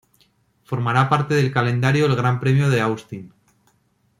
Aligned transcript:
Formará 0.63 1.09
parte 1.09 1.35
del 1.35 1.51
calendario 1.53 2.07
el 2.07 2.15
gran 2.15 2.39
premio 2.39 2.71
de 2.71 2.81
Austin. 2.81 3.31